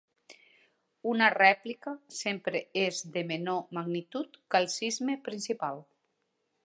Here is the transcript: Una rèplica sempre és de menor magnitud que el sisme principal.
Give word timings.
Una 1.09 1.27
rèplica 1.33 1.93
sempre 2.19 2.61
és 2.85 3.01
de 3.17 3.23
menor 3.33 3.61
magnitud 3.79 4.41
que 4.47 4.63
el 4.65 4.69
sisme 4.81 5.19
principal. 5.29 5.83